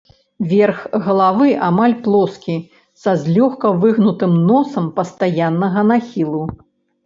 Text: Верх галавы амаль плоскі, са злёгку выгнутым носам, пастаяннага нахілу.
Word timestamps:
Верх 0.51 0.77
галавы 1.07 1.49
амаль 1.67 1.93
плоскі, 2.07 2.57
са 3.01 3.15
злёгку 3.27 3.67
выгнутым 3.87 4.35
носам, 4.49 4.85
пастаяннага 4.99 5.89
нахілу. 5.95 6.45